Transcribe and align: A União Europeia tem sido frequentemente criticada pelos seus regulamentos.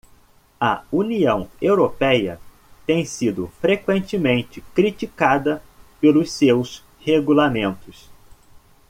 A 0.59 0.83
União 0.91 1.47
Europeia 1.61 2.39
tem 2.87 3.05
sido 3.05 3.49
frequentemente 3.61 4.59
criticada 4.73 5.61
pelos 5.99 6.31
seus 6.31 6.83
regulamentos. 7.01 8.09